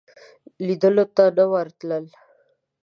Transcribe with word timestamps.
لیدلو 0.65 1.05
ته 1.15 1.23
نه 1.37 1.43
ورتلل. 1.51 2.05